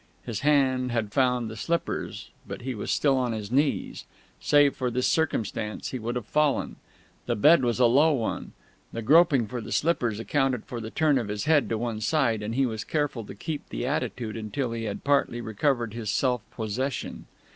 His 0.25 0.39
hand 0.39 0.91
had 0.91 1.13
found 1.13 1.47
the 1.47 1.55
slippers, 1.55 2.31
but 2.47 2.63
he 2.63 2.73
was 2.73 2.89
still 2.89 3.17
on 3.17 3.33
his 3.33 3.51
knees; 3.51 4.05
save 4.39 4.75
for 4.75 4.89
this 4.89 5.05
circumstance 5.05 5.89
he 5.89 5.99
would 5.99 6.15
have 6.15 6.25
fallen. 6.25 6.77
The 7.27 7.35
bed 7.35 7.63
was 7.63 7.79
a 7.79 7.85
low 7.85 8.11
one; 8.11 8.53
the 8.91 9.03
groping 9.03 9.45
for 9.45 9.61
the 9.61 9.71
slippers 9.71 10.19
accounted 10.19 10.65
for 10.65 10.81
the 10.81 10.89
turn 10.89 11.19
of 11.19 11.27
his 11.27 11.43
head 11.43 11.69
to 11.69 11.77
one 11.77 12.01
side; 12.01 12.41
and 12.41 12.55
he 12.55 12.65
was 12.65 12.83
careful 12.83 13.23
to 13.25 13.35
keep 13.35 13.69
the 13.69 13.85
attitude 13.85 14.35
until 14.35 14.71
he 14.71 14.85
had 14.85 15.03
partly 15.03 15.39
recovered 15.39 15.93
his 15.93 16.09
self 16.09 16.41
possession. 16.49 17.27